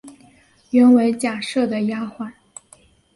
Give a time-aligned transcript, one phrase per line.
[0.71, 2.33] 原为贾赦的丫环。